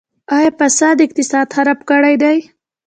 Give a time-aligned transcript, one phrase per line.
[0.35, 2.37] آیا فساد اقتصاد خراب کړی دی؟